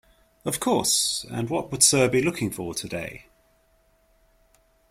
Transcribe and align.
Of 0.45 0.59
course, 0.59 1.27
and 1.29 1.47
what 1.51 1.71
would 1.71 1.83
sir 1.83 2.09
be 2.09 2.23
looking 2.23 2.49
for 2.49 2.73
today? 2.73 3.27